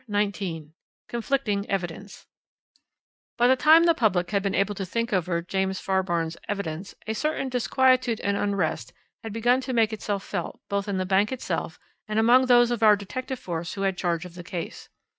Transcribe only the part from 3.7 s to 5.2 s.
the public had been able to think